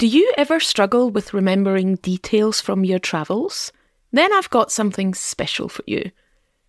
[0.00, 3.70] Do you ever struggle with remembering details from your travels?
[4.10, 6.10] Then I've got something special for you.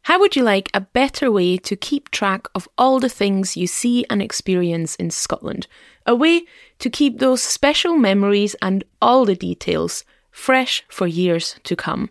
[0.01, 3.67] How would you like a better way to keep track of all the things you
[3.67, 5.67] see and experience in Scotland?
[6.05, 6.41] A way
[6.79, 12.09] to keep those special memories and all the details fresh for years to come.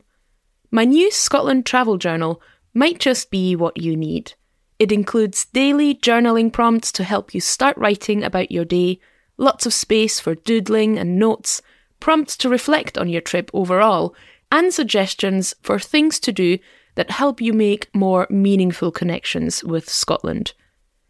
[0.70, 2.40] My new Scotland travel journal
[2.72, 4.32] might just be what you need.
[4.78, 9.00] It includes daily journaling prompts to help you start writing about your day,
[9.40, 11.62] lots of space for doodling and notes,
[11.98, 14.14] prompts to reflect on your trip overall,
[14.52, 16.58] and suggestions for things to do
[16.94, 20.52] that help you make more meaningful connections with Scotland.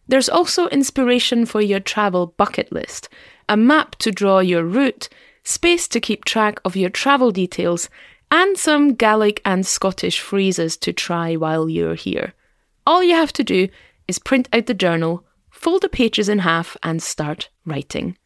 [0.06, 3.08] There's also inspiration for your travel bucket list,
[3.48, 5.08] a map to draw your route,
[5.42, 7.88] space to keep track of your travel details,
[8.30, 12.32] and some Gaelic and Scottish phrases to try while you're here.
[12.86, 13.68] All you have to do
[14.06, 18.16] is print out the journal, fold the pages in half, and start writing.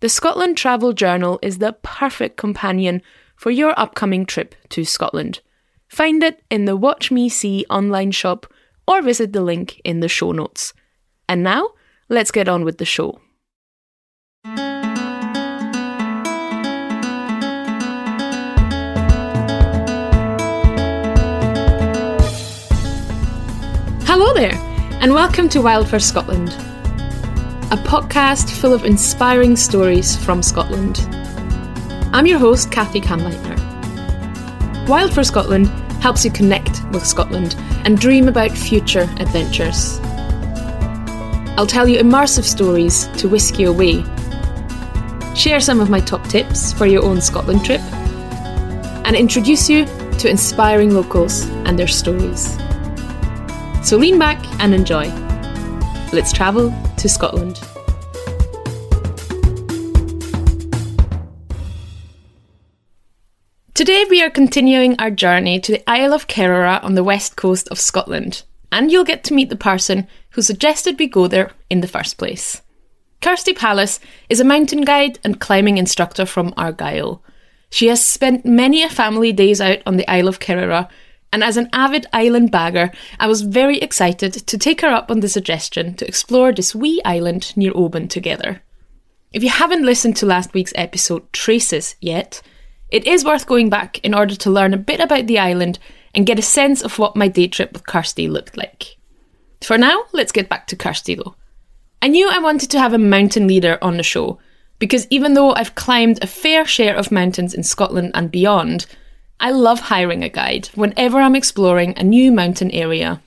[0.00, 3.02] The Scotland Travel Journal is the perfect companion
[3.34, 5.40] for your upcoming trip to Scotland.
[5.88, 8.46] Find it in the Watch Me See online shop
[8.86, 10.72] or visit the link in the show notes.
[11.28, 11.70] And now,
[12.08, 13.20] let's get on with the show.
[24.06, 24.54] Hello there,
[25.02, 26.56] and welcome to Wild for Scotland,
[27.70, 31.06] a podcast full of inspiring stories from Scotland.
[32.14, 33.58] I'm your host, Kathi Kamleitner.
[34.88, 35.66] Wild for Scotland
[36.00, 40.00] helps you connect with Scotland and dream about future adventures.
[41.58, 44.02] I'll tell you immersive stories to whisk you away,
[45.36, 47.82] share some of my top tips for your own Scotland trip,
[49.04, 49.84] and introduce you
[50.20, 52.56] to inspiring locals and their stories.
[53.86, 55.08] So lean back and enjoy.
[56.14, 57.60] Let's travel to Scotland.
[63.74, 67.68] Today we are continuing our journey to the Isle of Kerrera on the west coast
[67.68, 68.42] of Scotland,
[68.72, 72.18] and you'll get to meet the person who suggested we go there in the first
[72.18, 72.62] place.
[73.22, 77.22] Kirsty Pallas is a mountain guide and climbing instructor from Argyll.
[77.70, 80.88] She has spent many a family days out on the Isle of Kerrera,
[81.32, 82.90] and as an avid island bagger,
[83.20, 87.02] I was very excited to take her up on the suggestion to explore this wee
[87.04, 88.62] island near Oban together.
[89.32, 92.40] If you haven't listened to last week's episode Traces yet,
[92.90, 95.78] it is worth going back in order to learn a bit about the island
[96.14, 98.96] and get a sense of what my day trip with Kirsty looked like.
[99.62, 101.34] For now, let's get back to Kirsty though.
[102.00, 104.38] I knew I wanted to have a mountain leader on the show
[104.78, 108.86] because even though I've climbed a fair share of mountains in Scotland and beyond,
[109.40, 113.22] I love hiring a guide whenever I'm exploring a new mountain area.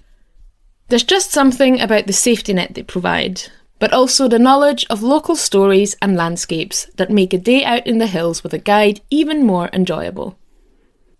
[0.89, 3.43] There's just something about the safety net they provide,
[3.79, 7.97] but also the knowledge of local stories and landscapes that make a day out in
[7.97, 10.37] the hills with a guide even more enjoyable.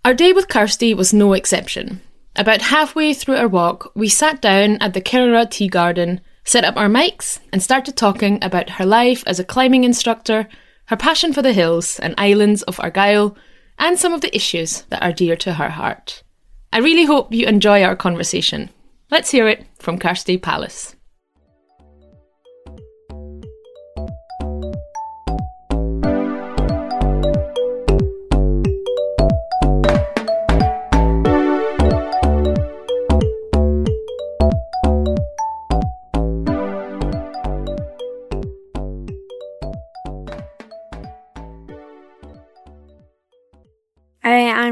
[0.04, 2.02] Our day with Kirsty was no exception.
[2.36, 6.76] About halfway through our walk, we sat down at the Kerrera Tea Garden, set up
[6.76, 10.50] our mics, and started talking about her life as a climbing instructor,
[10.86, 13.38] her passion for the hills and islands of Argyll,
[13.82, 16.24] and some of the issues that are dear to her heart.
[16.72, 18.70] I really hope you enjoy our conversation.
[19.10, 20.96] Let's hear it from Kirsty Pallas.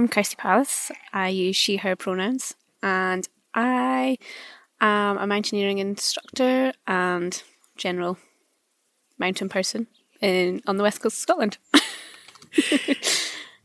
[0.09, 0.91] Kirsty Pallas.
[1.13, 4.17] I use she, her pronouns, and I
[4.81, 7.41] am a mountaineering instructor and
[7.77, 8.17] general
[9.17, 9.87] mountain person
[10.21, 11.57] in on the west coast of Scotland.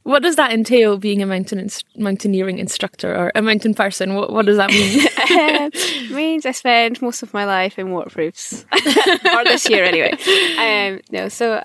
[0.03, 4.15] what does that entail, being a mountain mountaineering instructor or a mountain person?
[4.15, 6.11] What, what does that mean?
[6.11, 10.13] um, means I spend most of my life in waterproofs, or this year anyway.
[10.59, 11.63] Um, no, so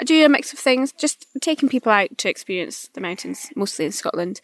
[0.00, 3.84] I do a mix of things, just taking people out to experience the mountains, mostly
[3.84, 4.40] in Scotland,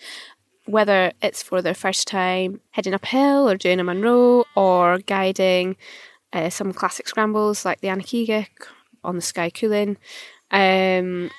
[0.67, 5.77] whether it's for their first time heading uphill or doing a Munro or guiding
[6.35, 8.67] uh, some classic scrambles like the Aonach Eagach
[9.03, 9.97] on the Skye Cuillin.
[10.51, 11.31] Um,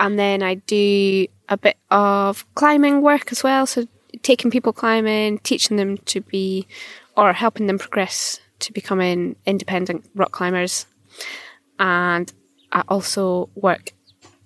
[0.00, 3.86] and then I do a bit of climbing work as well, so
[4.22, 6.66] taking people climbing, teaching them to be,
[7.16, 10.86] or helping them progress to becoming independent rock climbers.
[11.78, 12.32] And
[12.72, 13.92] I also work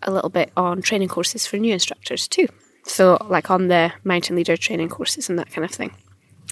[0.03, 2.49] a little bit on training courses for new instructors too.
[2.87, 5.95] So, like on the mountain leader training courses and that kind of thing.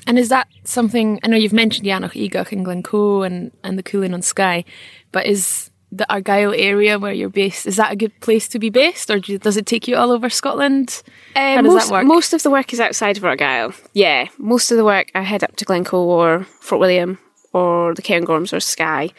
[0.07, 1.21] And is that something?
[1.23, 4.65] I know you've mentioned Aonach Eagach and Glencoe and and the Cuillin on Skye,
[5.13, 8.71] but is the Argyll area where you're based, is that a good place to be
[8.71, 11.03] based, or do, does it take you all over Scotland?
[11.37, 12.07] Uh, How does most, that work?
[12.07, 13.75] most of the work is outside of Argyll.
[13.93, 17.19] Yeah, most of the work I head up to Glencoe or Fort William
[17.53, 19.11] or the Cairngorms or Skye.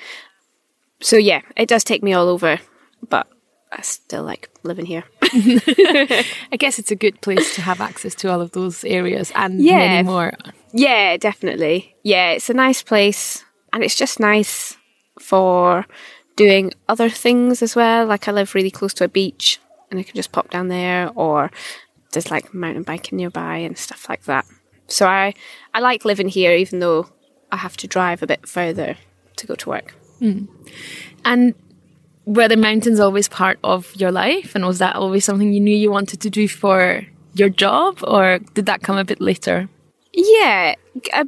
[1.04, 2.60] So yeah, it does take me all over,
[3.10, 3.28] but
[3.72, 5.04] I still like living here.
[5.24, 9.60] I guess it's a good place to have access to all of those areas and
[9.62, 9.78] Yeah.
[9.78, 10.32] many more.
[10.72, 11.96] Yeah, definitely.
[12.04, 14.78] Yeah, it's a nice place and it's just nice
[15.20, 15.86] for
[16.38, 18.06] doing other things as well.
[18.06, 19.60] Like I live really close to a beach
[19.92, 21.52] and I can just pop down there or
[22.14, 24.46] there's like mountain biking nearby and stuff like that.
[24.88, 25.34] So I
[25.74, 27.10] I like living here even though
[27.52, 28.96] I have to drive a bit further
[29.36, 29.96] to go to work.
[31.26, 31.54] And
[32.26, 34.56] were the mountains always part of your life?
[34.56, 38.40] And was that always something you knew you wanted to do for your job, or
[38.54, 39.68] did that come a bit later?
[40.14, 40.76] Yeah,
[41.14, 41.26] a,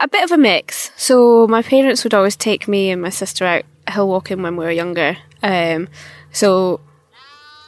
[0.00, 0.90] a bit of a mix.
[0.96, 4.64] So my parents would always take me and my sister out hill walking when we
[4.64, 5.16] were younger.
[5.42, 5.88] Um,
[6.32, 6.80] so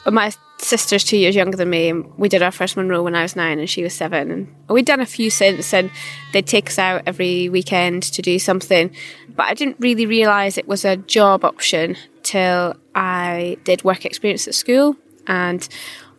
[0.07, 3.23] my sister's two years younger than me, and we did our first Munro when I
[3.23, 4.31] was nine and she was seven.
[4.31, 5.91] And we'd done a few since, and
[6.33, 8.95] they'd take us out every weekend to do something.
[9.29, 14.47] But I didn't really realise it was a job option till I did work experience
[14.47, 14.97] at school
[15.27, 15.67] and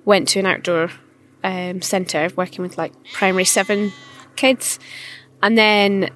[0.05, 0.89] went to an outdoor
[1.43, 3.91] um, centre working with like primary seven
[4.35, 4.79] kids.
[5.43, 6.09] And then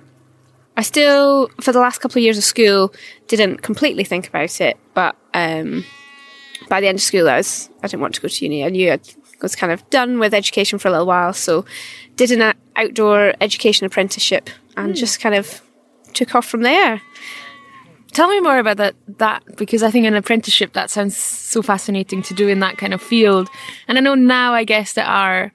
[0.77, 2.93] I still, for the last couple of years of school,
[3.27, 4.77] didn't completely think about it.
[4.93, 5.85] But um,
[6.69, 8.63] by the end of school, I was I didn't want to go to uni.
[8.63, 8.99] I knew I
[9.41, 11.65] was kind of done with education for a little while, so
[12.15, 15.61] did an outdoor education apprenticeship and just kind of
[16.13, 17.01] took off from there.
[18.11, 18.95] Tell me more about that.
[19.17, 22.93] That because I think an apprenticeship that sounds so fascinating to do in that kind
[22.93, 23.49] of field.
[23.87, 25.51] And I know now, I guess there are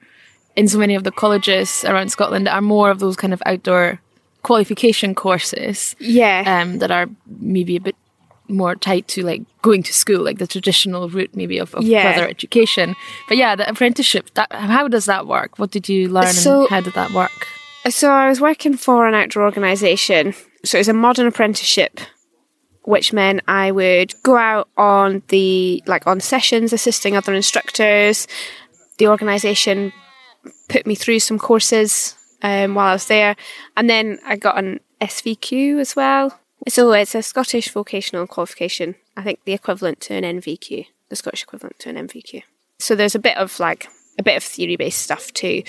[0.55, 3.41] in so many of the colleges around Scotland there are more of those kind of
[3.45, 3.99] outdoor
[4.43, 5.95] qualification courses.
[5.99, 7.07] Yeah, um, that are
[7.39, 7.95] maybe a bit
[8.51, 12.13] more tied to like going to school, like the traditional route maybe of, of Yeah.
[12.13, 12.95] further education.
[13.27, 14.29] But yeah, the apprenticeship.
[14.35, 15.57] That how does that work?
[15.59, 17.47] What did you learn So- and how did that work?
[17.89, 20.33] So I was working for an outdoor organisation.
[20.63, 21.99] So it was a modern apprenticeship,
[22.83, 28.27] which meant I would go out on the like on sessions, assisting other instructors.
[28.99, 29.93] The organisation
[30.69, 33.35] put me through some courses um, while I was there,
[33.75, 36.39] and then I got an SVQ as well.
[36.67, 38.95] So it's a Scottish vocational qualification.
[39.17, 42.43] I think the equivalent to an NVQ, the Scottish equivalent to an NVQ.
[42.79, 43.87] So there's a bit of like
[44.19, 45.63] a bit of theory based stuff too,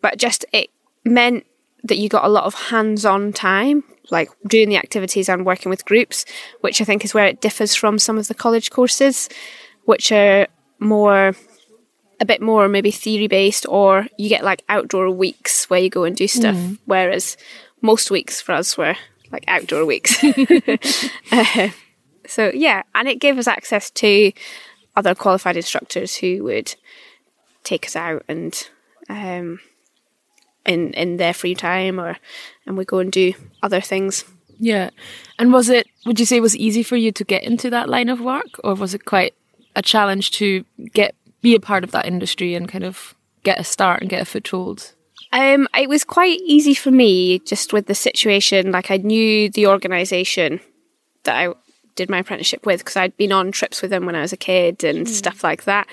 [0.00, 0.70] but just it
[1.04, 1.44] meant
[1.84, 5.84] that you got a lot of hands-on time like doing the activities and working with
[5.84, 6.24] groups
[6.60, 9.28] which i think is where it differs from some of the college courses
[9.84, 10.46] which are
[10.80, 11.34] more
[12.20, 16.04] a bit more maybe theory based or you get like outdoor weeks where you go
[16.04, 16.78] and do stuff mm.
[16.84, 17.36] whereas
[17.80, 18.96] most weeks for us were
[19.32, 20.22] like outdoor weeks
[21.32, 21.68] Uh,
[22.26, 24.32] so yeah and it gave us access to
[24.96, 26.74] other qualified instructors who would
[27.64, 28.68] take us out and
[29.08, 29.60] um,
[30.66, 32.16] in in their free time or
[32.66, 33.32] and we go and do
[33.62, 34.24] other things
[34.60, 34.90] Yeah,
[35.38, 35.86] and was it?
[36.04, 38.58] Would you say it was easy for you to get into that line of work,
[38.64, 39.34] or was it quite
[39.76, 43.14] a challenge to get be a part of that industry and kind of
[43.44, 44.94] get a start and get a foothold?
[45.32, 49.66] Um it was quite easy for me just with the situation like i knew the
[49.66, 50.60] organization
[51.24, 51.52] that i
[51.94, 54.36] did my apprenticeship with because i'd been on trips with them when i was a
[54.36, 55.86] kid and stuff like that.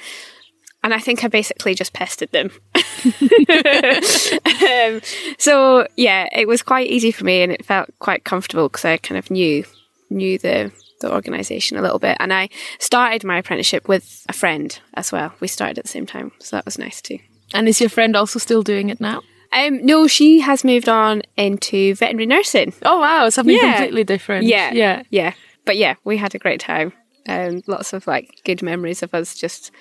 [0.84, 2.52] And i think i basically just pestered them.
[4.66, 5.02] Um,
[5.38, 8.98] so yeah it was quite easy for me and it felt quite comfortable because i
[8.98, 9.64] kind of knew
[10.10, 12.18] knew the the organization a little bit.
[12.20, 12.50] And i
[12.80, 15.34] started my apprenticeship with a friend as well.
[15.40, 17.20] We started at the same time so that was nice too
[17.54, 19.22] And is your friend also still doing it now?
[19.54, 23.76] um, no she has moved on into veterinary nursing Oh wow, something Yeah.
[23.78, 24.46] completely different.
[24.46, 25.04] yeah yeah.
[25.12, 25.34] yeah
[25.66, 26.92] but yeah we had a great time
[27.26, 29.72] and lots of like good memories of us just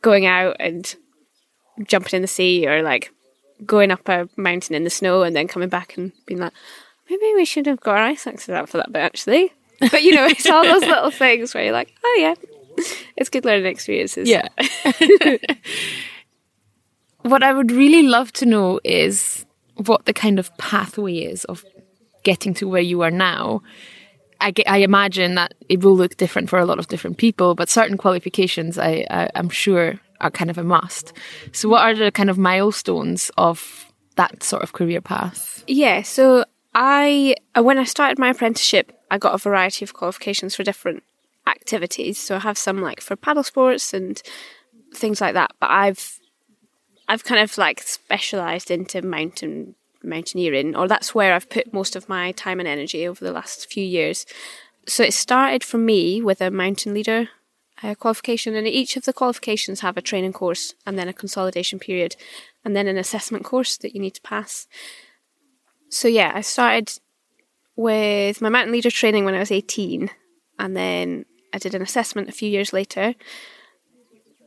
[0.00, 0.94] going out and
[1.88, 3.10] jumping in the sea or like
[3.66, 6.52] going up a mountain in the snow and then coming back and being like
[7.08, 9.50] maybe we should have got our ice axes out for that bit actually
[9.90, 12.34] but you know it's all those little things where you're like oh yeah
[13.16, 14.46] it's good learning experiences Yeah.
[17.22, 19.44] what I would really love to know is
[19.76, 21.64] what the kind of pathway is of
[22.22, 23.62] getting to where you are now.
[24.40, 27.68] I, I imagine that it will look different for a lot of different people, but
[27.68, 31.12] certain qualifications I, I, I'm sure are kind of a must.
[31.52, 33.86] So, what are the kind of milestones of
[34.16, 35.64] that sort of career path?
[35.66, 40.54] Yeah, so I uh, when I started my apprenticeship, I got a variety of qualifications
[40.54, 41.02] for different
[41.46, 42.18] activities.
[42.18, 44.20] So I have some like for paddle sports and
[44.94, 45.52] things like that.
[45.60, 46.19] But I've
[47.10, 52.08] I've kind of like specialized into mountain mountaineering, or that's where I've put most of
[52.08, 54.24] my time and energy over the last few years.
[54.86, 57.28] so it started for me with a mountain leader
[57.82, 61.80] uh, qualification, and each of the qualifications have a training course and then a consolidation
[61.80, 62.14] period,
[62.64, 64.68] and then an assessment course that you need to pass.
[65.88, 66.92] So yeah, I started
[67.74, 70.10] with my mountain leader training when I was 18,
[70.60, 73.16] and then I did an assessment a few years later,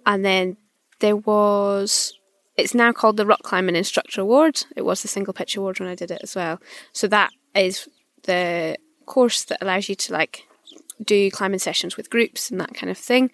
[0.06, 0.56] and then
[1.02, 2.18] there was
[2.58, 4.64] it's now called the Rock Climbing Instructor Award.
[4.76, 6.60] It was the Single Pitch Award when I did it as well.
[6.92, 7.88] So that is
[8.24, 10.44] the course that allows you to like
[11.04, 13.32] do climbing sessions with groups and that kind of thing.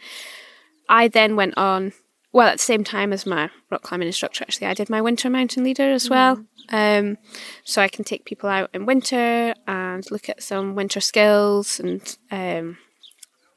[0.87, 1.93] I then went on,
[2.31, 5.29] well, at the same time as my rock climbing instructor, actually, I did my winter
[5.29, 6.43] mountain leader as well.
[6.69, 7.17] Um,
[7.63, 12.17] so I can take people out in winter and look at some winter skills and,
[12.31, 12.77] um,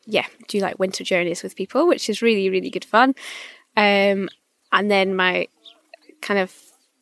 [0.07, 3.15] yeah, do like winter journeys with people, which is really, really good fun.
[3.77, 4.29] Um,
[4.73, 5.49] and then my
[6.23, 6.55] kind of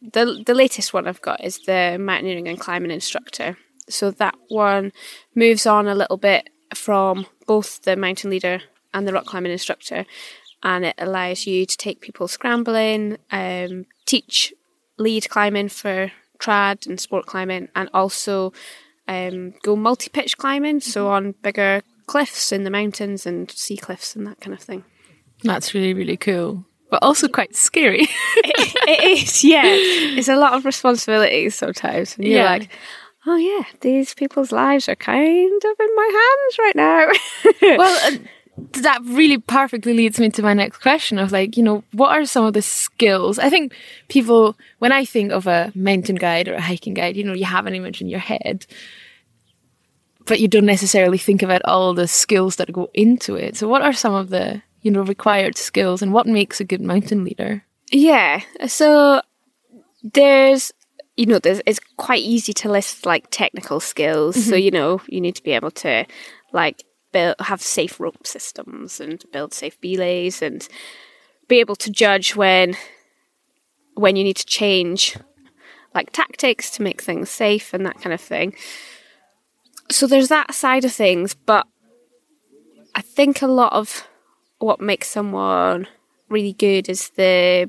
[0.03, 3.57] the the latest one I've got is the mountaineering and climbing instructor.
[3.89, 4.93] So that one
[5.35, 8.63] moves on a little bit from both the mountain leader
[8.95, 10.07] and the rock climbing instructor,
[10.63, 14.55] and it allows you to take people scrambling, um, teach
[14.97, 18.53] lead climbing for trad and sport climbing, and also
[19.07, 24.17] um, go multi pitch climbing, so on bigger cliffs in the mountains and sea cliffs
[24.17, 24.85] and that kind of thing.
[25.43, 28.03] That's really really cool but also quite scary.
[28.37, 29.63] it, it is, yeah.
[29.65, 32.17] It's a lot of responsibilities sometimes.
[32.17, 32.51] And you're yeah.
[32.51, 32.71] like,
[33.27, 37.09] oh yeah, these people's lives are kind of in my hands right now.
[37.79, 38.19] well, uh,
[38.57, 42.25] that really perfectly leads me to my next question of like, you know, what are
[42.25, 43.39] some of the skills?
[43.39, 43.75] I think
[44.09, 47.45] people, when I think of a mountain guide or a hiking guide, you know, you
[47.45, 48.67] have an image in your head,
[50.27, 53.57] but you don't necessarily think about all the skills that go into it.
[53.57, 56.81] So, what are some of the you know, required skills and what makes a good
[56.81, 57.65] mountain leader?
[57.91, 58.43] Yeah.
[58.67, 59.23] So
[60.03, 60.73] there's
[61.17, 64.37] you know, there's it's quite easy to list like technical skills.
[64.37, 64.51] Mm-hmm.
[64.51, 66.07] So, you know, you need to be able to
[66.53, 70.67] like build have safe rope systems and build safe belays and
[71.49, 72.77] be able to judge when
[73.95, 75.17] when you need to change
[75.95, 78.55] like tactics to make things safe and that kind of thing.
[79.91, 81.67] So there's that side of things, but
[82.95, 84.07] I think a lot of
[84.61, 85.89] what makes someone
[86.29, 87.69] really good is the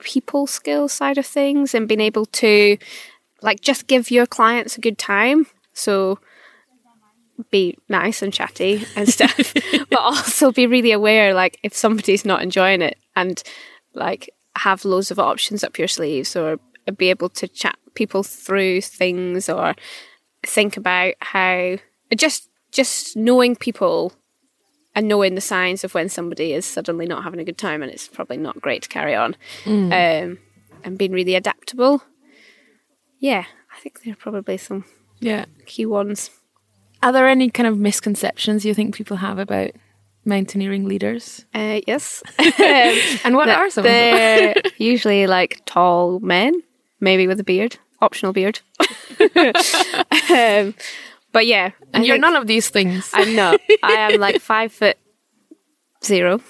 [0.00, 2.76] people skill side of things and being able to
[3.40, 5.46] like just give your clients a good time.
[5.72, 6.18] So
[7.50, 9.54] be nice and chatty and stuff,
[9.88, 13.42] but also be really aware like if somebody's not enjoying it and
[13.94, 16.58] like have loads of options up your sleeves or
[16.96, 19.74] be able to chat people through things or
[20.44, 21.76] think about how
[22.16, 24.12] just just knowing people
[24.94, 27.90] and knowing the signs of when somebody is suddenly not having a good time and
[27.90, 29.36] it's probably not great to carry on.
[29.64, 29.92] Mm.
[29.92, 30.38] um,
[30.84, 32.02] and being really adaptable.
[33.18, 33.44] Yeah
[33.74, 34.84] i think there are probably some
[35.20, 35.44] yeah.
[35.66, 36.30] key ones.
[37.02, 39.70] Are there any kind of misconceptions you think people have about
[40.24, 41.46] mountaineering leaders?
[41.54, 42.22] Uh, yes.
[43.24, 46.62] And what are some they're usually like tall men
[47.00, 48.60] maybe with a beard optional beard.
[50.30, 50.74] Um,
[51.32, 53.10] but yeah, and I you're none of these things.
[53.12, 53.60] I'm not.
[53.82, 54.98] I am like five foot
[56.04, 56.40] zero,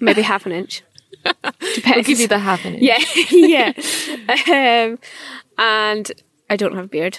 [0.00, 0.82] maybe half an inch.
[1.24, 1.86] Depends.
[1.86, 2.82] We'll give you the half an inch.
[2.82, 3.72] Yeah,
[4.48, 4.88] yeah.
[4.88, 4.98] Um,
[5.58, 6.10] and
[6.50, 7.18] I don't have a beard.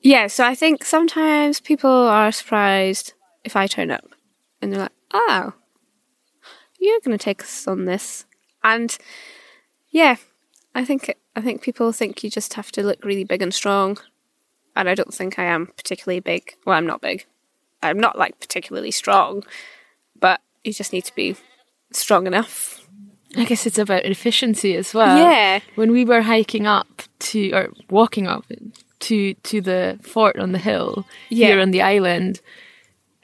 [0.00, 3.14] Yeah, so I think sometimes people are surprised
[3.44, 4.04] if I turn up,
[4.60, 5.52] and they're like, "Oh,
[6.78, 8.26] you're going to take us on this,"
[8.62, 8.96] and
[9.90, 10.16] yeah,
[10.74, 13.98] I think I think people think you just have to look really big and strong
[14.76, 16.54] and I don't think I am particularly big.
[16.64, 17.26] Well, I'm not big.
[17.82, 19.44] I'm not like particularly strong,
[20.18, 21.36] but you just need to be
[21.92, 22.80] strong enough.
[23.36, 25.18] I guess it's about efficiency as well.
[25.18, 25.60] Yeah.
[25.74, 28.44] When we were hiking up to or walking up
[29.00, 31.48] to to the fort on the hill yeah.
[31.48, 32.40] here on the island,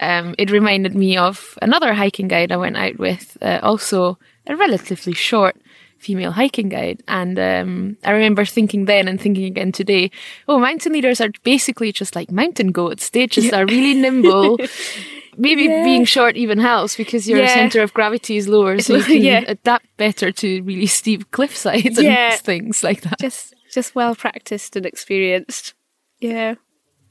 [0.00, 4.56] um, it reminded me of another hiking guide I went out with, uh, also a
[4.56, 5.56] relatively short
[6.00, 7.02] female hiking guide.
[7.06, 10.10] And um, I remember thinking then and thinking again today,
[10.48, 13.10] oh, mountain leaders are basically just like mountain goats.
[13.10, 13.60] They just yeah.
[13.60, 14.58] are really nimble.
[15.36, 15.84] Maybe yeah.
[15.84, 17.54] being short even helps because your yeah.
[17.54, 21.98] center of gravity is lower, so you can adapt better to really steep cliff sides
[21.98, 23.18] and things like that.
[23.20, 25.74] Just, just well practiced and experienced.
[26.18, 26.56] Yeah.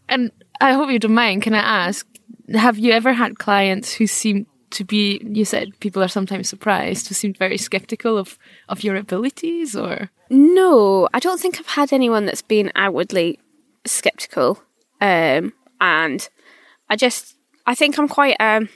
[0.10, 1.44] And I hope you don't mind.
[1.44, 2.06] Can I ask,
[2.54, 7.08] have you ever had clients who seem to be you said people are sometimes surprised
[7.08, 10.10] who seemed very skeptical of of your abilities or?
[10.30, 13.40] No i don't think i've had anyone that's been outwardly
[13.86, 14.62] skeptical
[15.02, 16.30] um and
[16.90, 17.36] i just
[17.66, 18.70] i think i'm quite um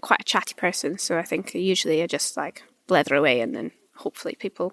[0.00, 3.70] quite a chatty person so i think usually i just like blether away and then
[3.96, 4.72] hopefully people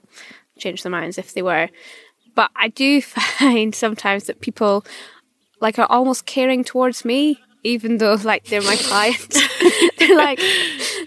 [0.57, 1.69] change their minds if they were.
[2.35, 4.85] But i do find sometimes that people
[5.59, 9.41] like are almost caring towards me even though like they're my clients.
[9.97, 10.39] they're like,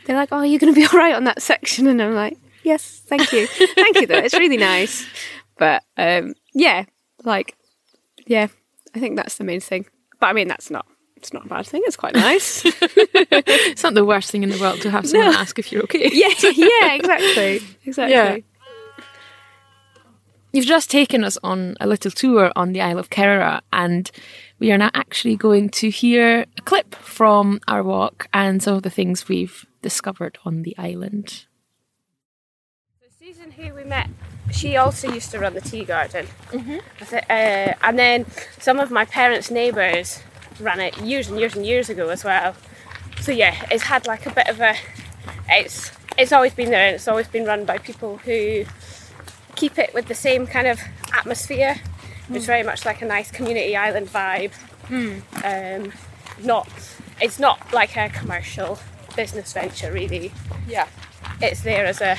[0.04, 2.36] they're like, oh, you're going to be all right on that section, and I'm like,
[2.62, 4.06] yes, thank you, thank you.
[4.06, 5.06] Though it's really nice,
[5.58, 6.84] but um, yeah,
[7.24, 7.56] like,
[8.26, 8.48] yeah,
[8.94, 9.86] I think that's the main thing.
[10.20, 10.86] But I mean, that's not.
[11.16, 11.82] It's not a bad thing.
[11.86, 12.62] It's quite nice.
[12.64, 15.38] it's not the worst thing in the world to have someone no.
[15.38, 16.10] ask if you're okay.
[16.12, 18.14] yeah, yeah, exactly, exactly.
[18.14, 18.36] Yeah.
[20.56, 24.10] You've just taken us on a little tour on the Isle of Kerrera, and
[24.58, 28.82] we are now actually going to hear a clip from our walk and some of
[28.82, 31.44] the things we've discovered on the island.
[33.02, 34.08] So Susan, who we met,
[34.50, 36.78] she also used to run the tea garden, mm-hmm.
[37.12, 38.24] uh, and then
[38.58, 40.22] some of my parents' neighbours
[40.58, 42.56] ran it years and years and years ago as well.
[43.20, 44.74] So yeah, it's had like a bit of a,
[45.50, 48.64] it's it's always been there, and it's always been run by people who
[49.56, 50.80] keep it with the same kind of
[51.12, 51.80] atmosphere.
[52.28, 52.36] Mm.
[52.36, 54.52] It's very much like a nice community island vibe.
[54.88, 55.22] Mm.
[55.44, 55.92] Um,
[56.44, 56.68] not,
[57.20, 58.78] it's not like a commercial
[59.16, 60.32] business venture really.
[60.68, 60.86] Yeah,
[61.40, 62.18] it's there as a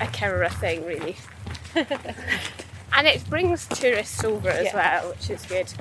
[0.00, 1.16] a Kerrera thing really.
[2.92, 4.74] and it brings tourists over as yeah.
[4.74, 5.72] well, which is good.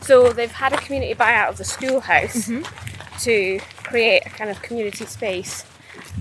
[0.00, 3.18] So they've had a community buyout of the schoolhouse mm-hmm.
[3.20, 5.64] to create a kind of community space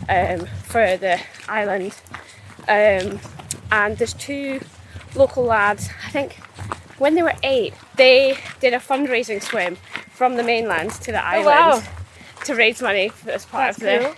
[0.08, 1.96] um, for the island
[2.68, 3.20] um,
[3.72, 4.60] and there's two
[5.16, 6.36] local lads, I think
[6.98, 9.78] when they were eight, they did a fundraising swim
[10.12, 12.44] from the mainland to the island oh, wow.
[12.44, 14.06] to raise money as part That's of the.
[14.06, 14.16] Cool.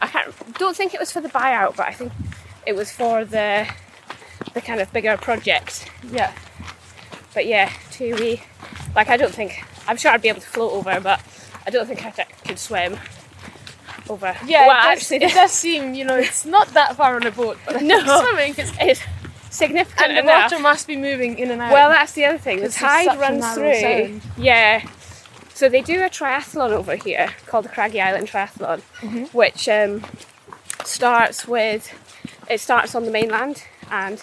[0.00, 2.12] I can't, don't think it was for the buyout, but I think
[2.66, 3.68] it was for the
[4.54, 5.90] the kind of bigger project.
[6.10, 6.32] Yeah.
[7.34, 8.40] But yeah, two wee.
[8.94, 11.20] Like I don't think I'm sure I'd be able to float over, but
[11.66, 12.98] I don't think I could swim
[14.08, 14.36] over.
[14.46, 17.26] Yeah, well, it, does, actually, it does seem you know it's not that far on
[17.26, 19.02] a boat, but no, swimming is it's
[19.50, 20.50] significant and enough.
[20.50, 21.72] the water must be moving in and out.
[21.72, 22.60] Well, that's the other thing.
[22.60, 23.80] The tide runs through.
[23.80, 24.22] Sound.
[24.36, 24.88] Yeah.
[25.54, 29.24] So they do a triathlon over here called the Craggy Island Triathlon, mm-hmm.
[29.26, 30.04] which um,
[30.84, 31.92] starts with
[32.50, 34.22] it starts on the mainland, and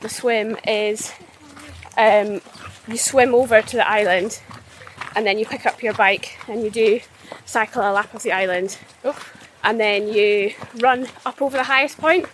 [0.00, 1.12] the swim is
[1.96, 2.40] um,
[2.86, 4.40] you swim over to the island,
[5.14, 7.00] and then you pick up your bike and you do
[7.46, 8.78] cycle a lap of the island,
[9.64, 12.26] and then you run up over the highest point.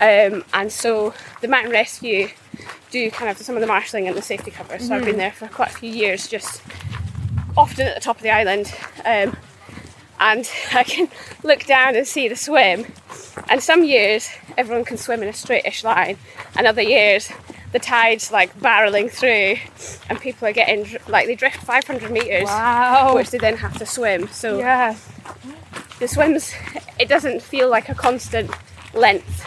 [0.00, 2.28] Um, and so the mountain rescue
[2.90, 4.78] do kind of some of the marshalling and the safety cover.
[4.78, 4.92] So mm-hmm.
[4.92, 5.18] I've been mm-hmm.
[5.18, 6.62] there for quite a few years, just
[7.56, 8.72] often at the top of the island.
[9.04, 9.36] Um,
[10.20, 11.08] and I can
[11.42, 12.86] look down and see the swim.
[13.48, 16.18] And some years everyone can swim in a straightish line,
[16.56, 17.30] and other years
[17.72, 19.56] the tide's like barreling through,
[20.08, 23.14] and people are getting like they drift 500 meters, wow.
[23.14, 24.28] which they then have to swim.
[24.28, 24.96] So yeah,
[25.98, 26.52] the swims
[26.98, 28.50] it doesn't feel like a constant
[28.94, 29.44] length.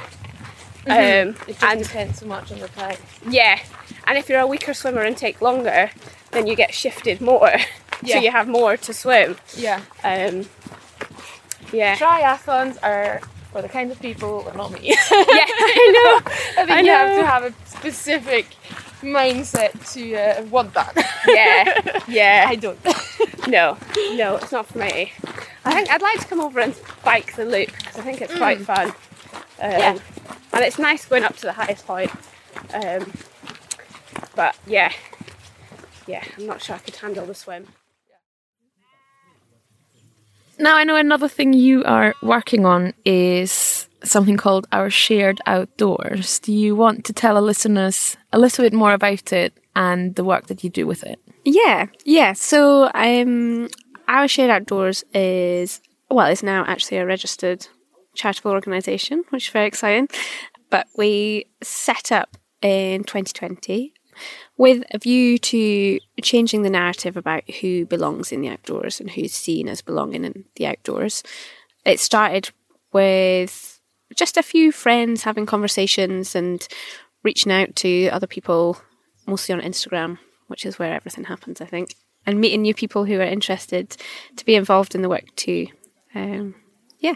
[0.85, 1.29] Mm-hmm.
[1.29, 2.99] Um, it and depends so much on the tide.
[3.27, 3.59] Yeah,
[4.05, 5.91] and if you're a weaker swimmer and take longer,
[6.31, 7.51] then you get shifted more,
[8.03, 8.15] yeah.
[8.15, 9.37] so you have more to swim.
[9.55, 9.81] Yeah.
[10.03, 10.45] Um,
[11.71, 11.95] yeah.
[11.95, 13.21] Triathlons are
[13.51, 14.79] for the kind of people, but not me.
[14.83, 16.31] yeah, I know.
[16.61, 18.45] I think I you have to have a specific
[19.01, 20.93] mindset to uh, want that.
[21.27, 22.45] yeah, yeah.
[22.49, 22.79] I don't.
[23.47, 23.77] no,
[24.15, 25.11] no, it's not for me.
[25.65, 28.35] I think I'd like to come over and bike the loop because I think it's
[28.35, 28.65] quite mm.
[28.65, 28.87] fun.
[29.61, 29.99] Um, yeah.
[30.53, 32.11] And it's nice going up to the highest point.
[32.73, 33.11] Um,
[34.35, 34.91] but yeah,
[36.07, 37.67] yeah, I'm not sure I could handle the swim.
[40.59, 46.39] Now, I know another thing you are working on is something called Our Shared Outdoors.
[46.39, 50.25] Do you want to tell our listeners a little bit more about it and the
[50.25, 51.17] work that you do with it?
[51.45, 52.33] Yeah, yeah.
[52.33, 53.69] So, um,
[54.09, 55.79] Our Shared Outdoors is,
[56.11, 57.65] well, it's now actually a registered
[58.13, 60.09] charitable organisation, which is very exciting.
[60.69, 63.93] But we set up in 2020
[64.59, 69.31] with a view to changing the narrative about who belongs in the outdoors and who's
[69.31, 71.23] seen as belonging in the outdoors.
[71.85, 72.49] It started
[72.91, 73.79] with
[74.15, 76.67] just a few friends having conversations and
[77.23, 78.77] reaching out to other people,
[79.25, 81.95] mostly on Instagram, which is where everything happens, I think,
[82.25, 83.95] and meeting new people who are interested
[84.35, 85.67] to be involved in the work too.
[86.13, 86.55] Um,
[86.99, 87.15] yeah.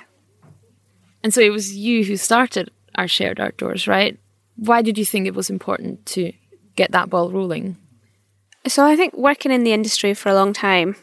[1.23, 4.17] And so it was you who started our shared outdoors, right?
[4.55, 6.31] Why did you think it was important to
[6.75, 7.77] get that ball rolling?
[8.67, 10.95] So I think working in the industry for a long time,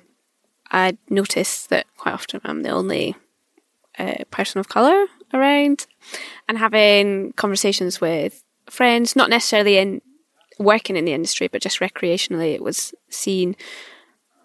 [0.70, 3.16] I noticed that quite often I'm the only
[3.98, 5.87] uh, person of colour around,
[6.48, 10.00] and having conversations with friends, not necessarily in
[10.59, 13.56] working in the industry, but just recreationally, it was seen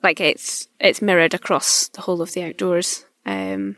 [0.03, 3.05] like it's it's mirrored across the whole of the outdoors.
[3.25, 3.77] Um,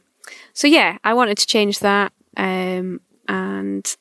[0.53, 3.95] so yeah, I wanted to change that, um, and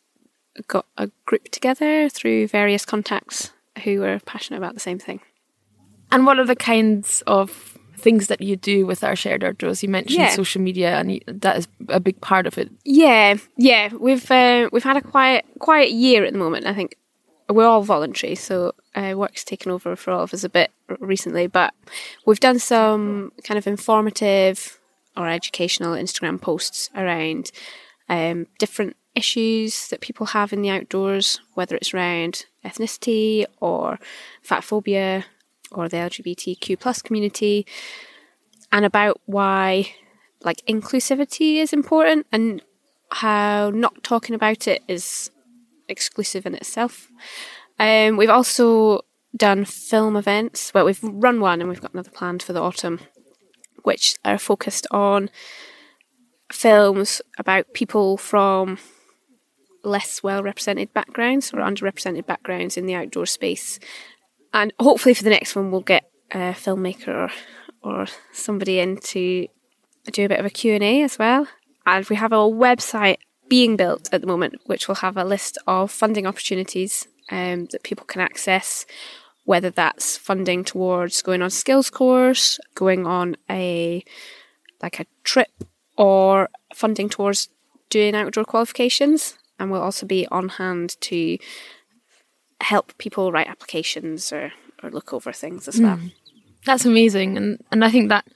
[0.68, 3.52] got a group together through various contacts
[3.84, 5.20] who were passionate about the same thing.
[6.10, 9.82] And what are the kinds of things that you do with our shared outdoors?
[9.82, 10.30] You mentioned Yeah.
[10.30, 12.70] social media, and that is a big part of it.
[12.84, 13.90] Yeah, yeah.
[13.98, 16.66] We've uh, we've had a quiet quiet year at the moment.
[16.66, 16.96] I think
[17.48, 21.46] we're all voluntary, so uh, work's taken over for all of us a bit recently.
[21.48, 21.74] But
[22.24, 24.78] we've done some kind of informative
[25.16, 27.50] or educational Instagram posts around
[28.08, 33.98] um, different issues that people have in the outdoors, whether it's around ethnicity or
[34.42, 35.24] fat phobia
[35.72, 37.66] or the LGBTQ plus community,
[38.70, 39.92] and about why
[40.42, 42.62] like inclusivity is important and
[43.10, 45.30] how not talking about it is
[45.88, 47.10] exclusive in itself.
[47.78, 49.00] Um, we've also
[49.36, 50.72] done film events.
[50.74, 53.00] Well, we've run one and we've got another planned for the autumn,
[53.82, 55.30] which are focused on
[56.52, 58.78] films about people from
[59.86, 63.78] less well represented backgrounds or underrepresented backgrounds in the outdoor space.
[64.52, 67.30] And hopefully for the next one, we'll get a filmmaker or,
[67.82, 69.46] or somebody in to
[70.12, 71.46] do a bit of a Q&A as well.
[71.84, 73.18] And we have a website
[73.48, 77.82] being built at the moment, which will have a list of funding opportunities um, that
[77.82, 78.86] people can access,
[79.44, 84.04] whether that's funding towards going on a skills course, going on a
[84.82, 85.64] like a trip,
[85.96, 87.48] or funding towards
[87.88, 89.38] doing outdoor qualifications.
[89.58, 91.38] And we'll also be on hand to
[92.60, 95.96] help people write applications or, or look over things as well.
[95.96, 96.12] Mm.
[96.64, 98.26] That's amazing, and and I think that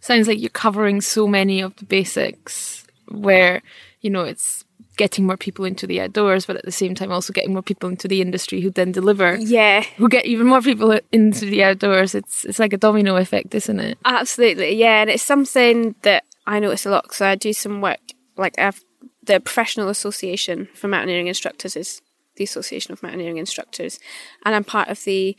[0.00, 3.60] sounds like you're covering so many of the basics where
[4.00, 4.64] you know it's
[4.96, 7.88] getting more people into the outdoors, but at the same time also getting more people
[7.88, 12.14] into the industry who then deliver, Yeah, who get even more people into the outdoors.
[12.14, 13.98] It's it's like a domino effect, isn't it?
[14.04, 17.98] Absolutely, yeah, and it's something that I notice a lot because I do some work.
[18.36, 18.82] Like I've,
[19.22, 22.02] the professional association for mountaineering instructors is
[22.36, 23.98] the Association of Mountaineering Instructors,
[24.44, 25.36] and I'm part of the.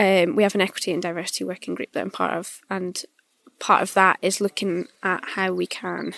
[0.00, 3.02] Um, we have an equity and diversity working group that I'm part of, and
[3.58, 6.14] part of that is looking at how we can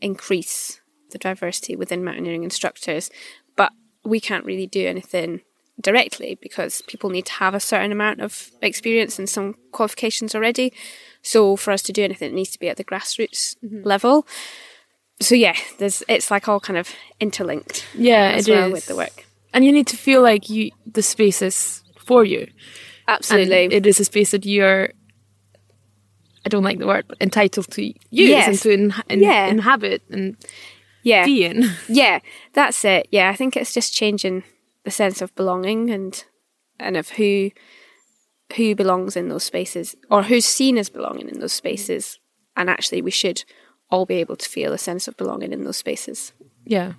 [0.00, 3.10] increase the diversity within mountaineering instructors,
[3.56, 3.72] but
[4.04, 5.40] we can't really do anything
[5.80, 10.72] directly because people need to have a certain amount of experience and some qualifications already.
[11.22, 14.26] So for us to do anything, it needs to be at the grassroots level.
[15.20, 16.88] So yeah, there's it's like all kind of
[17.20, 17.84] interlinked.
[17.94, 18.72] Yeah, as it well is.
[18.72, 19.26] with the work.
[19.52, 22.40] and you need to feel like you the space is for you.
[22.40, 22.50] And
[23.06, 23.76] Absolutely.
[23.76, 24.90] it is a space that you're.
[26.46, 28.48] I don't like the word, but entitled to use Yes.
[28.48, 29.46] and to in, in, Yeah.
[29.46, 30.36] inhabit and
[31.02, 31.24] yeah.
[31.24, 31.70] be in.
[31.88, 32.18] Yeah,
[32.52, 33.08] that's it.
[33.10, 34.42] Yeah, I think it's just changing
[34.84, 36.22] the sense of belonging and
[36.78, 37.50] and of who
[38.56, 42.18] who belongs in those spaces or who's seen as belonging in those spaces.
[42.56, 43.44] And actually, we should
[43.94, 46.32] all be able to feel a sense of belonging in those spaces.
[46.64, 46.94] Yeah,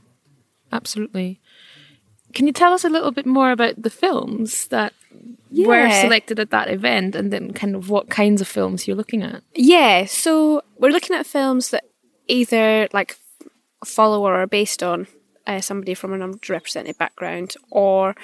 [0.71, 1.39] absolutely.
[2.33, 4.93] Can you tell us a little bit more about the films that
[5.51, 9.23] were selected at that event and then kind of what kinds of films you're looking
[9.23, 9.43] at?
[9.53, 11.85] Yeah, so we're looking at films that
[12.27, 13.17] either like
[13.83, 15.07] follow or are based on
[15.47, 18.15] uh, somebody from an underrepresented background or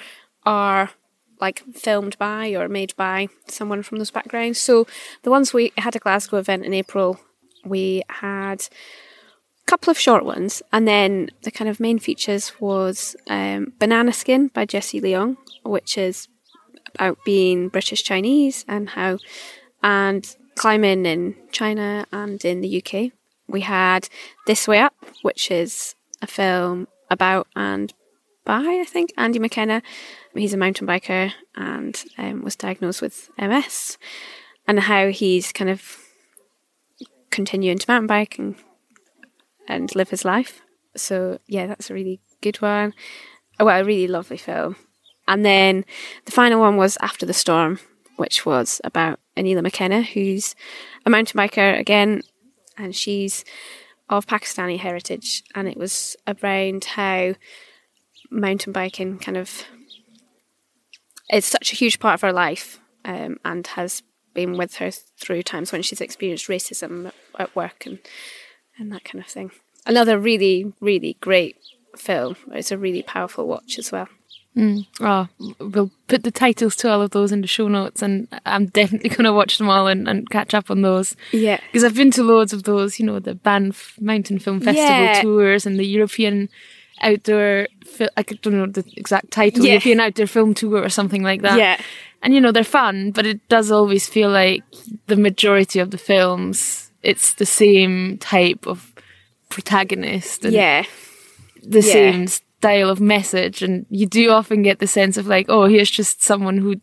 [0.44, 0.90] are
[1.40, 4.60] like filmed by or made by someone from those backgrounds.
[4.60, 4.86] So
[5.22, 7.18] the ones we had a Glasgow event in April,
[7.64, 13.16] we had a couple of short ones, and then the kind of main features was
[13.28, 16.28] um, Banana Skin by Jessie Leong, which is
[16.94, 19.18] about being British Chinese and how
[19.82, 23.12] and climbing in China and in the UK.
[23.48, 24.08] We had
[24.46, 27.92] This Way Up, which is a film about and
[28.44, 29.82] by, I think, Andy McKenna.
[30.34, 33.98] He's a mountain biker and um, was diagnosed with MS,
[34.66, 35.80] and how he's kind of
[37.32, 38.54] continuing to mountain bike and,
[39.66, 40.62] and live his life.
[40.94, 42.94] So, yeah, that's a really good one.
[43.58, 44.76] Well, a really lovely film.
[45.26, 45.84] And then
[46.24, 47.80] the final one was After the Storm,
[48.16, 50.54] which was about Aneela McKenna, who's
[51.06, 52.22] a mountain biker again,
[52.76, 53.44] and she's
[54.08, 55.42] of Pakistani heritage.
[55.54, 57.34] And it was around how
[58.30, 59.64] mountain biking kind of
[61.32, 64.02] is such a huge part of her life um, and has
[64.34, 67.98] been with her through times when she's experienced racism at work and,
[68.78, 69.50] and that kind of thing.
[69.86, 71.56] Another really, really great
[71.96, 72.36] film.
[72.52, 74.08] It's a really powerful watch as well.
[75.00, 78.66] Oh, we'll put the titles to all of those in the show notes, and I'm
[78.66, 81.16] definitely going to watch them all and, and catch up on those.
[81.32, 81.58] Yeah.
[81.68, 85.22] Because I've been to loads of those, you know, the Banff Mountain Film Festival Yeah.
[85.22, 86.50] tours and the European
[87.00, 89.72] Outdoor, Fil- I don't know the exact title, Yeah.
[89.72, 91.58] European Outdoor Film Tour or something like that.
[91.58, 91.80] Yeah.
[92.22, 94.62] And, you know, they're fun, but it does always feel like
[95.08, 98.92] the majority of the films, it's the same type of
[99.48, 100.84] protagonist and Yeah.
[101.62, 101.92] the Yeah.
[101.92, 105.90] same style of message and you do often get the sense of like oh here's
[105.90, 106.76] just someone who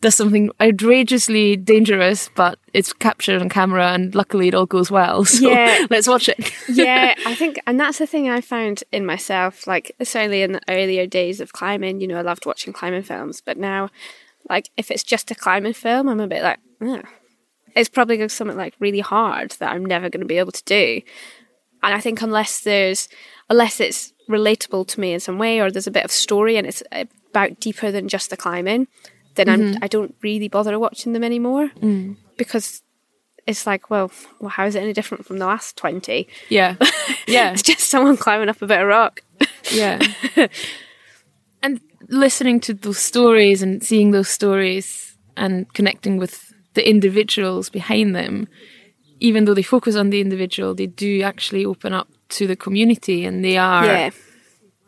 [0.00, 5.24] does something outrageously dangerous, but it's captured on camera, and luckily it all goes well.
[5.30, 5.86] So Yeah.
[5.90, 6.52] let's watch it.
[6.68, 9.66] yeah, I think, and that's the thing I found in myself.
[9.66, 13.42] Like, certainly in the earlier days of climbing, you know, I loved watching climbing films,
[13.44, 13.90] but now,
[14.48, 17.02] like, if it's just a climbing film, I'm a bit like, oh,
[17.76, 20.38] it's probably going to be something like really hard that I'm never going to be
[20.38, 21.02] able to do.
[21.82, 23.08] And I think unless there's,
[23.48, 26.66] unless it's relatable to me in some way, or there's a bit of story and
[26.66, 28.88] it's uh, about deeper than just the climbing,
[29.34, 29.84] then I'm, mm-hmm.
[29.84, 32.16] I don't really bother watching them anymore mm.
[32.36, 32.82] because
[33.46, 36.28] it's like, well, well, how is it any different from the last twenty?
[36.48, 36.76] yeah,
[37.26, 39.22] yeah, It's just someone climbing up a bit of rock.
[39.72, 40.00] yeah.
[41.62, 48.14] and listening to those stories and seeing those stories and connecting with the individuals behind
[48.14, 48.48] them,
[49.20, 53.24] even though they focus on the individual, they do actually open up to the community,
[53.24, 54.10] and they are Yeah.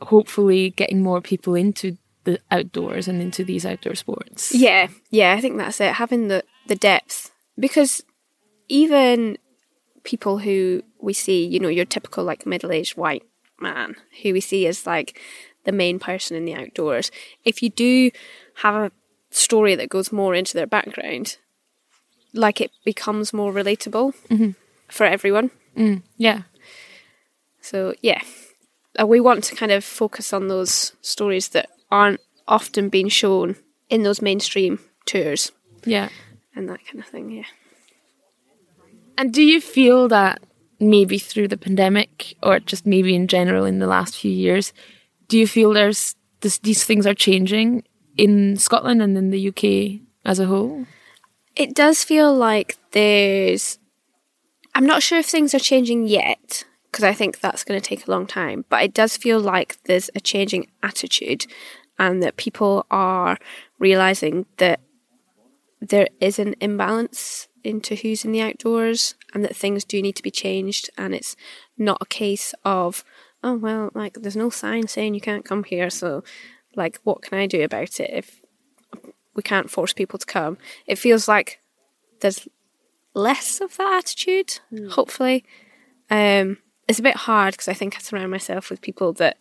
[0.00, 4.54] hopefully getting more people into the outdoors and into these outdoor sports.
[4.54, 5.94] Yeah, yeah, I think that's it.
[5.94, 8.02] Having the the depth because
[8.68, 9.38] even
[10.04, 13.24] people who we see, you know, your typical like middle aged white
[13.60, 15.18] man who we see as like
[15.64, 17.10] the main person in the outdoors.
[17.44, 18.10] If you do
[18.56, 18.92] have a
[19.30, 21.38] story that goes more into their background,
[22.32, 24.14] like it becomes more relatable
[24.88, 25.50] for everyone.
[26.16, 26.42] Yeah.
[27.60, 28.22] So yeah,
[29.00, 33.54] uh, we want to kind of focus on those stories that aren't often being shown
[33.88, 35.52] in those mainstream tours
[35.84, 36.08] Yeah.
[36.56, 37.30] and that kind of thing.
[37.30, 37.44] Yeah.
[39.18, 40.42] And do you feel that
[40.80, 44.72] maybe through the pandemic or just maybe in general in the last few years,
[45.28, 47.84] do you feel there's this, these things are changing
[48.16, 50.86] in Scotland and in the UK as a whole?
[51.54, 53.78] It does feel like there's.
[54.74, 58.06] I'm not sure if things are changing yet because I think that's going to take
[58.06, 61.44] a long time, but it does feel like there's a changing attitude
[62.02, 63.38] and that people are
[63.78, 64.80] realizing that
[65.80, 70.22] there is an imbalance into who's in the outdoors and that things do need to
[70.22, 70.90] be changed.
[70.98, 71.36] And it's
[71.78, 73.04] not a case of
[73.44, 76.22] oh well like there's no sign saying you can't come here so
[76.76, 78.40] like what can i do about it if
[79.34, 80.58] we can't force people to come?
[80.86, 81.60] It feels like
[82.20, 82.48] there's
[83.14, 84.58] less of that attitude
[84.90, 85.44] hopefully.
[86.10, 89.36] Um it's a bit hard because i think i surround myself with people that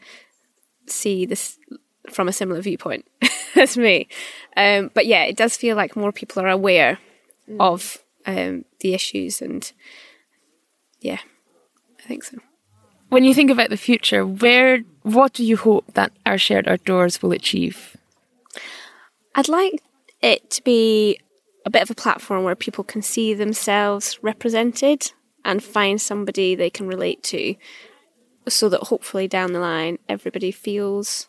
[0.87, 1.57] see this
[2.13, 3.05] from a similar viewpoint
[3.55, 4.07] as me.
[4.57, 6.99] Um but yeah it does feel like more people are aware
[7.59, 9.71] of um the issues and
[10.99, 11.19] yeah
[11.99, 12.37] i think so.
[13.09, 17.21] When you think about the future, where what do you hope that our shared outdoors
[17.21, 17.97] will achieve?
[19.35, 19.81] I'd like
[20.21, 21.19] it to be
[21.65, 25.11] a bit of a platform where people can see themselves represented
[25.43, 27.55] and find somebody they can relate to
[28.47, 31.27] so that hopefully down the line everybody feels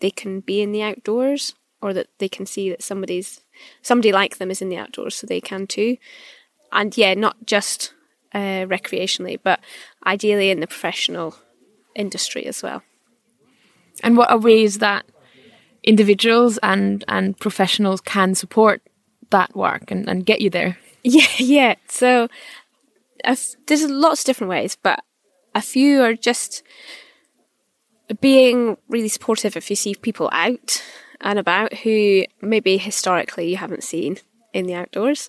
[0.00, 3.40] they can be in the outdoors or that they can see that somebody's
[3.82, 5.96] somebody like them is in the outdoors so they can too
[6.72, 7.92] and yeah not just
[8.34, 9.60] uh, recreationally but
[10.06, 11.34] ideally in the professional
[11.94, 12.82] industry as well
[14.02, 15.04] And what are ways that
[15.82, 18.82] individuals and, and professionals can support
[19.30, 20.78] that work and, and get you there?
[21.04, 21.74] Yeah, yeah.
[21.86, 22.28] So
[23.24, 24.98] a f- there's lots of different ways, but
[25.54, 26.62] a few are just
[28.20, 30.82] being really supportive if you see people out
[31.20, 34.18] and about who maybe historically you haven't seen
[34.52, 35.28] in the outdoors.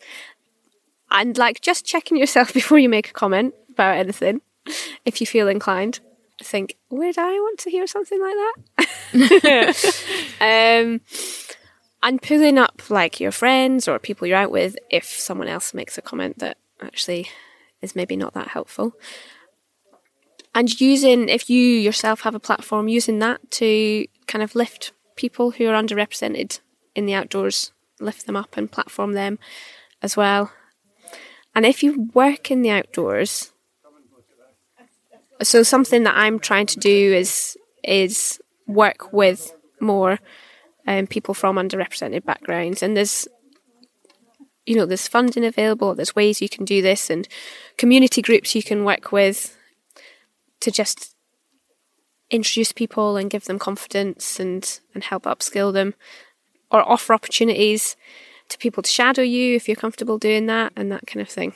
[1.11, 4.41] And like just checking yourself before you make a comment about anything
[5.05, 5.99] if you feel inclined.
[6.41, 9.75] Think, would I want to hear something like that?
[10.39, 11.01] um,
[12.01, 15.97] and pulling up like your friends or people you're out with if someone else makes
[15.97, 17.27] a comment that actually
[17.81, 18.93] is maybe not that helpful.
[20.55, 25.51] And using, if you yourself have a platform, using that to kind of lift people
[25.51, 26.59] who are underrepresented
[26.95, 29.37] in the outdoors, lift them up and platform them
[30.01, 30.51] as well.
[31.53, 33.51] And if you work in the outdoors,
[35.41, 40.19] so something that I'm trying to do is is work with more
[40.85, 43.27] um, people from underrepresented backgrounds, and there's
[44.65, 47.27] you know there's funding available, there's ways you can do this, and
[47.77, 49.57] community groups you can work with
[50.61, 51.15] to just
[52.31, 55.93] introduce people and give them confidence and and help upskill them,
[56.71, 57.95] or offer opportunities
[58.49, 61.53] to people to shadow you if you're comfortable doing that and that kind of thing.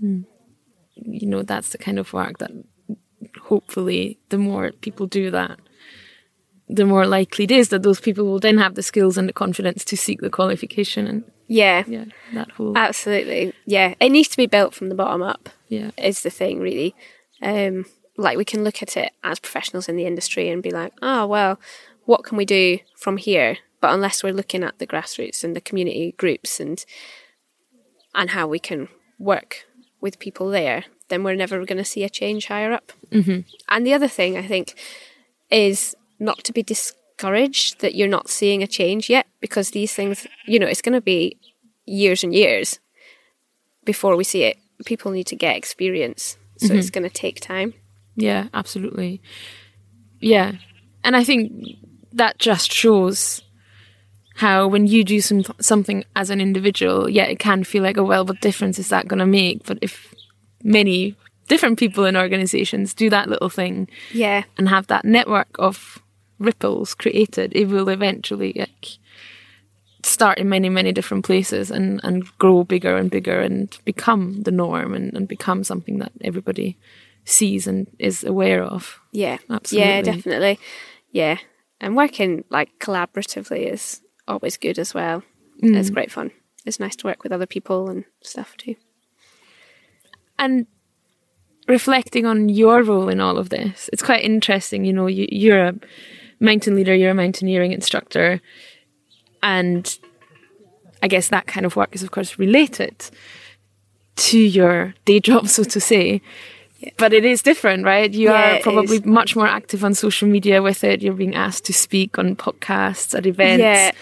[0.00, 0.22] Hmm.
[0.94, 2.50] You know, that's the kind of work that
[3.44, 5.58] hopefully the more people do that,
[6.68, 9.32] the more likely it is that those people will then have the skills and the
[9.32, 13.52] confidence to seek the qualification and Yeah, yeah, that whole absolutely.
[13.66, 15.48] Yeah, it needs to be built from the bottom up.
[15.68, 15.90] yeah.
[15.96, 16.94] is the thing really.
[17.42, 20.92] Um, like we can look at it as professionals in the industry and be like,
[21.02, 21.58] oh well,
[22.04, 25.60] what can we do from here But unless we're looking at the grassroots and the
[25.60, 26.82] community groups and
[28.14, 29.66] and how we can work
[30.00, 32.92] with people there, then we're never going to see a change higher up.
[33.10, 33.40] Mm-hmm.
[33.68, 34.78] And the other thing I think
[35.50, 40.26] is not to be discouraged that you're not seeing a change yet, because these things,
[40.46, 41.38] you know, it's going to be
[41.84, 42.78] years and years
[43.84, 44.58] before we see it.
[44.84, 46.78] People need to get experience, so mm-hmm.
[46.78, 47.74] it's going to take time.
[48.16, 49.22] Yeah, absolutely.
[50.20, 50.52] Yeah,
[51.02, 51.76] and I think
[52.12, 53.42] that just shows
[54.36, 58.04] how when you do some something as an individual, yeah, it can feel like, oh
[58.04, 59.64] well, what difference is that going to make?
[59.64, 60.14] But if
[60.62, 61.16] many
[61.48, 66.00] different people in organizations do that little thing, yeah, and have that network of
[66.38, 68.98] ripples created, it will eventually like
[70.04, 74.50] start in many many different places and and grow bigger and bigger and become the
[74.50, 76.76] norm and, and become something that everybody
[77.24, 79.00] sees and is aware of.
[79.12, 79.88] Yeah, absolutely.
[79.88, 80.58] Yeah, definitely.
[81.12, 81.38] Yeah,
[81.80, 85.22] and working like collaboratively is always good as well.
[85.62, 85.76] Mm.
[85.76, 86.30] It's great fun.
[86.64, 88.76] It's nice to work with other people and stuff too.
[90.38, 90.66] And
[91.68, 94.84] reflecting on your role in all of this, it's quite interesting.
[94.84, 95.74] You know, you, you're a
[96.40, 98.40] mountain leader, you're a mountaineering instructor,
[99.42, 99.98] and
[101.02, 103.10] I guess that kind of work is, of course, related
[104.16, 106.20] to your day job, so to say.
[106.78, 106.90] Yeah.
[106.98, 108.10] But it is different, right?
[108.12, 111.02] You yeah, are probably much more active on social media with it.
[111.02, 113.60] You're being asked to speak on podcasts at events.
[113.60, 113.92] Yeah.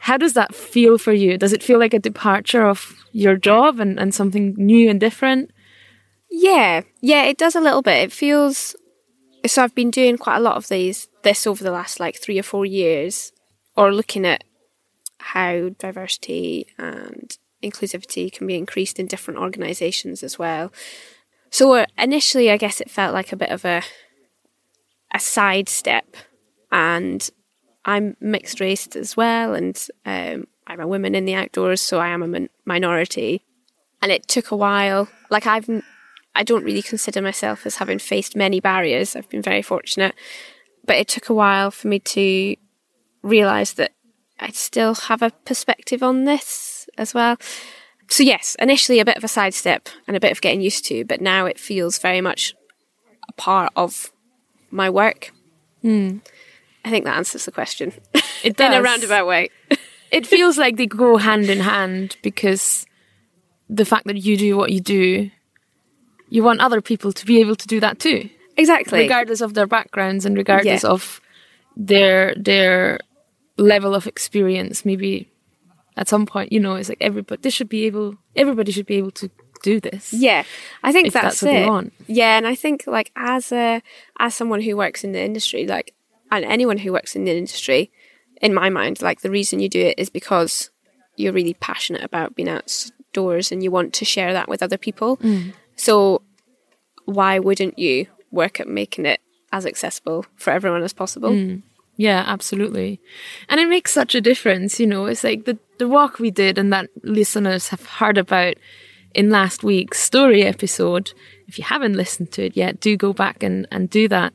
[0.00, 1.38] How does that feel for you?
[1.38, 5.50] Does it feel like a departure of your job and, and something new and different?
[6.30, 8.04] Yeah, yeah, it does a little bit.
[8.04, 8.76] It feels
[9.46, 9.62] so.
[9.62, 12.42] I've been doing quite a lot of these this over the last like three or
[12.42, 13.32] four years,
[13.76, 14.44] or looking at
[15.18, 20.72] how diversity and inclusivity can be increased in different organisations as well.
[21.50, 23.82] So initially, I guess it felt like a bit of a
[25.12, 26.16] a sidestep,
[26.70, 27.30] and
[27.84, 32.08] I'm mixed race as well, and um, I'm a woman in the outdoors, so I
[32.08, 33.44] am a min- minority.
[34.02, 35.08] And it took a while.
[35.30, 35.70] Like I've,
[36.34, 39.16] I don't really consider myself as having faced many barriers.
[39.16, 40.14] I've been very fortunate,
[40.84, 42.56] but it took a while for me to
[43.22, 43.92] realize that
[44.38, 47.36] I still have a perspective on this as well.
[48.08, 51.04] So yes, initially a bit of a sidestep and a bit of getting used to,
[51.04, 52.54] but now it feels very much
[53.28, 54.12] a part of
[54.70, 55.32] my work.
[55.82, 56.20] Mm.
[56.84, 57.92] I think that answers the question.
[58.44, 58.66] It does.
[58.72, 59.48] in a roundabout way.
[60.10, 62.86] it feels like they go hand in hand because
[63.68, 65.30] the fact that you do what you do,
[66.28, 68.28] you want other people to be able to do that too.
[68.56, 69.00] Exactly.
[69.00, 70.90] Regardless of their backgrounds and regardless yeah.
[70.90, 71.20] of
[71.76, 73.00] their their
[73.56, 75.30] level of experience, maybe
[75.96, 78.96] at some point, you know, it's like everybody this should be able everybody should be
[78.96, 79.30] able to
[79.62, 80.12] do this.
[80.12, 80.44] Yeah.
[80.82, 81.92] I think that's, that's it.
[82.06, 83.82] Yeah, and I think like as a
[84.18, 85.94] as someone who works in the industry, like
[86.30, 87.90] and anyone who works in the industry,
[88.42, 90.70] in my mind, like the reason you do it is because
[91.16, 95.16] you're really passionate about being outdoors and you want to share that with other people.
[95.18, 95.54] Mm.
[95.76, 96.22] So
[97.06, 99.20] why wouldn't you work at making it
[99.52, 101.30] as accessible for everyone as possible?
[101.30, 101.62] Mm.
[101.96, 103.00] Yeah, absolutely.
[103.48, 106.58] And it makes such a difference, you know, it's like the, the walk we did
[106.58, 108.54] and that listeners have heard about
[109.14, 111.12] in last week's story episode.
[111.46, 114.34] If you haven't listened to it yet, do go back and, and do that.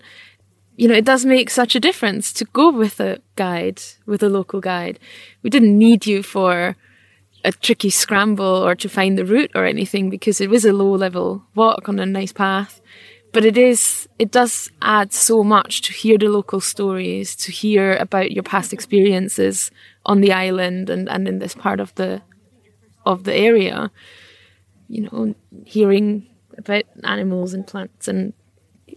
[0.75, 4.29] You know, it does make such a difference to go with a guide, with a
[4.29, 4.99] local guide.
[5.43, 6.75] We didn't need you for
[7.43, 10.93] a tricky scramble or to find the route or anything because it was a low
[10.93, 12.81] level walk on a nice path
[13.31, 17.95] but it is it does add so much to hear the local stories to hear
[17.97, 19.71] about your past experiences
[20.05, 22.21] on the island and, and in this part of the
[23.05, 23.91] of the area.
[24.87, 28.33] You know hearing about animals and plants and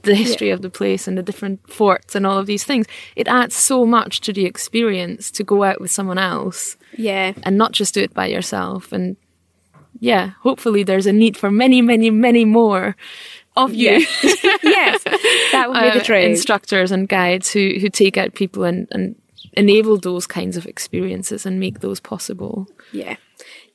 [0.02, 0.54] the history yeah.
[0.54, 2.86] of the place and the different forts and all of these things.
[3.16, 7.32] It adds so much to the experience to go out with someone else yeah.
[7.44, 8.92] and not just do it by yourself.
[8.92, 9.16] And
[10.00, 12.96] yeah hopefully there's a need for many many many more
[13.56, 13.90] of you.
[14.62, 15.02] yes,
[15.52, 16.30] that would be the uh, dream.
[16.30, 19.16] Instructors and guides who who take out people and and
[19.54, 22.66] enable those kinds of experiences and make those possible.
[22.92, 23.16] Yeah,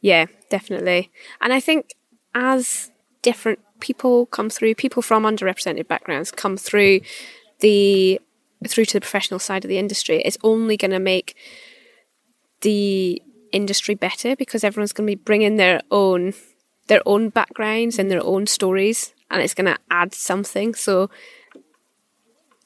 [0.02, 1.12] yeah, definitely.
[1.42, 1.96] And I think
[2.36, 2.92] as
[3.22, 7.02] different people come through, people from underrepresented backgrounds come through
[7.60, 8.20] the
[8.68, 11.36] through to the professional side of the industry, it's only going to make
[12.62, 16.34] the industry better because everyone's going to be bringing their own
[16.88, 20.74] their own backgrounds and their own stories and it's going to add something.
[20.76, 21.10] So,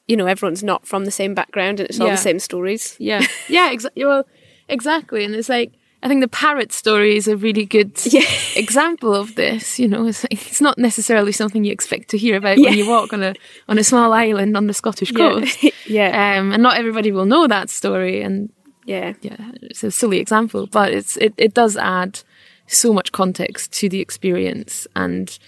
[0.06, 2.96] you know, everyone's not from the same background and it's all the same stories.
[2.98, 3.26] Yeah.
[3.48, 4.04] Yeah, exactly.
[4.04, 4.24] Well,
[4.68, 5.24] exactly.
[5.24, 8.28] And it's like, I think the parrot story is a really good yeah.
[8.56, 9.78] example of this.
[9.78, 12.68] You know, it's, like, it's not necessarily something you expect to hear about yeah.
[12.68, 13.34] when you walk on a
[13.68, 15.62] on a small island on the Scottish coast.
[15.62, 16.38] Yeah, yeah.
[16.38, 18.50] Um, and not everybody will know that story, and
[18.84, 19.14] Yeah.
[19.22, 22.20] Yeah, it's a silly example, but it's it, it does add
[22.66, 25.38] so much context to the experience and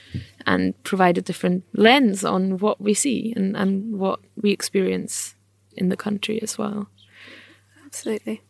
[0.46, 5.34] and provide a different lens on what we see and, and what we experience
[5.76, 6.88] in the country as well.
[7.84, 8.42] Absolutely.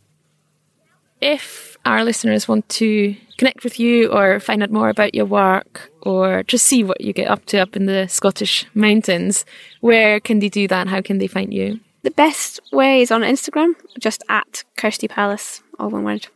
[1.20, 5.90] If our listeners want to connect with you or find out more about your work
[6.03, 9.47] or just see what you get up to up in the Scottish mountains,
[9.80, 10.88] where can they do that?
[10.88, 11.80] How can they find you?
[12.03, 16.28] The best way is on Instagram, just at Kirsty Pallas, all one word.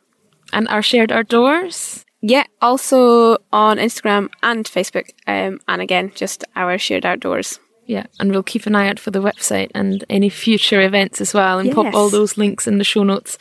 [0.52, 2.04] And our shared outdoors?
[2.22, 7.58] Yeah, also on Instagram and Facebook, um, and again, just our shared outdoors.
[7.86, 11.32] Yeah, and we'll keep an eye out for the website and any future events as
[11.34, 11.74] well, and Yes.
[11.74, 13.38] pop all those links in the show notes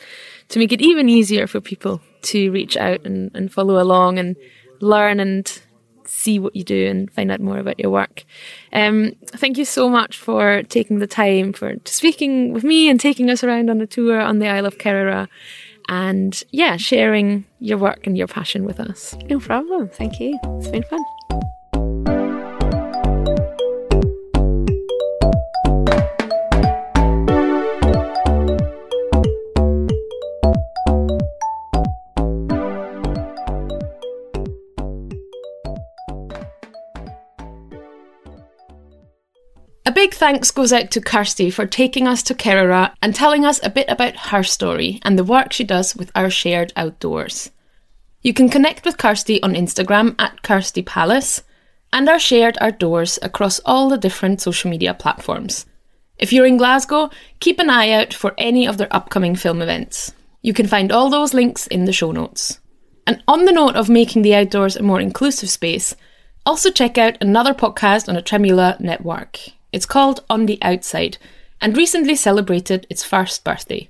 [0.48, 4.34] to make it even easier for people to reach out and, and follow along and
[4.80, 5.60] learn and
[6.06, 8.24] see what you do and find out more about your work.
[8.72, 13.30] Um, thank you so much for taking the time for speaking with me and taking
[13.30, 15.28] us around on a tour on the Isle of Kerrera,
[15.90, 19.14] and yeah, sharing your work and your passion with us.
[19.28, 19.88] No problem.
[19.88, 20.38] Thank you.
[20.58, 21.02] It's been fun.
[40.00, 43.68] Big thanks goes out to Kirsty for taking us to Kerrera and telling us a
[43.68, 47.50] bit about her story and the work she does with our shared outdoors.
[48.22, 51.42] You can connect with Kirsty on Instagram at Kirsty Pallas
[51.92, 55.66] and our shared outdoors across all the different social media platforms.
[56.16, 60.14] If you're in Glasgow, keep an eye out for any of their upcoming film events.
[60.40, 62.58] You can find all those links in the show notes.
[63.06, 65.94] And on the note of making the outdoors a more inclusive space,
[66.46, 69.40] also check out another podcast on the Tremula network.
[69.72, 71.18] It's called On the Outside
[71.60, 73.88] and recently celebrated its first birthday.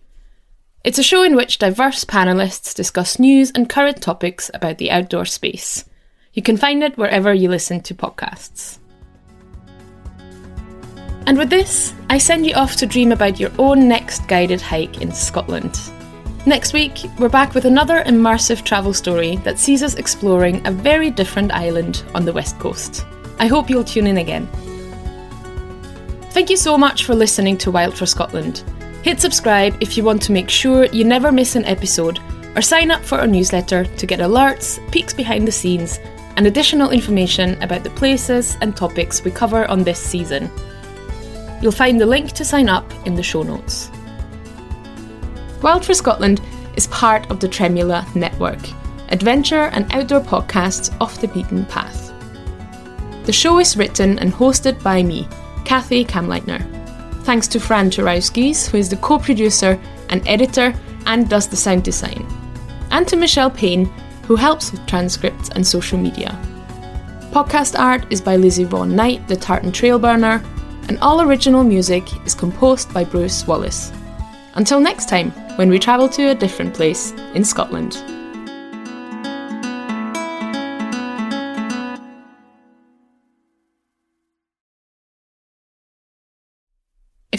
[0.82, 5.26] It's a show in which diverse panelists discuss news and current topics about the outdoor
[5.26, 5.84] space.
[6.32, 8.78] You can find it wherever you listen to podcasts.
[11.26, 15.00] And with this, I send you off to dream about your own next guided hike
[15.00, 15.78] in Scotland.
[16.46, 21.10] Next week, we're back with another immersive travel story that sees us exploring a very
[21.10, 23.04] different island on the west coast.
[23.38, 24.48] I hope you'll tune in again.
[26.30, 28.62] Thank you so much for listening to Wild for Scotland.
[29.02, 32.20] Hit subscribe if you want to make sure you never miss an episode,
[32.54, 35.98] or sign up for our newsletter to get alerts, peeks behind the scenes,
[36.36, 40.48] and additional information about the places and topics we cover on this season.
[41.60, 43.90] You'll find the link to sign up in the show notes.
[45.62, 46.40] Wild for Scotland
[46.76, 48.60] is part of the Tremula Network,
[49.08, 52.12] adventure and outdoor podcasts off the beaten path.
[53.24, 55.28] The show is written and hosted by me,
[55.64, 56.60] Kathi Kamleitner.
[57.24, 60.74] Thanks to Fran Turowskis, who is the co producer and editor
[61.06, 62.26] and does the sound design,
[62.90, 63.86] and to Michelle Payne,
[64.26, 66.38] who helps with transcripts and social media.
[67.32, 70.44] Podcast art is by Lizzie Vaughan Knight, the Tartan Trailburner,
[70.88, 73.92] and all original music is composed by Bruce Wallace.
[74.54, 78.02] Until next time, when we travel to a different place in Scotland.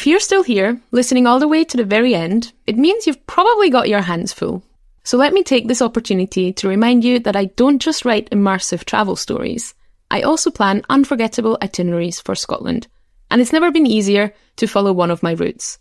[0.01, 3.27] If you're still here, listening all the way to the very end, it means you've
[3.27, 4.63] probably got your hands full.
[5.03, 8.83] So let me take this opportunity to remind you that I don't just write immersive
[8.83, 9.75] travel stories.
[10.09, 12.87] I also plan unforgettable itineraries for Scotland,
[13.29, 15.77] and it's never been easier to follow one of my routes.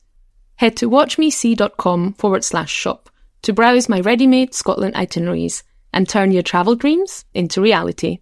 [0.56, 3.08] Head to watchmesee.com forward slash shop
[3.40, 5.62] to browse my ready made Scotland itineraries
[5.94, 8.18] and turn your travel dreams into reality.